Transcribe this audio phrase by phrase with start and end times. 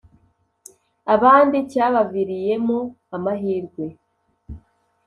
[1.15, 2.79] abandi cyabaviriyemo
[3.15, 3.85] amahirwe,